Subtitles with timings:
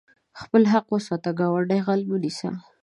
[0.41, 2.49] خپل ځان وساته، ګاونډی غل مه نيسه.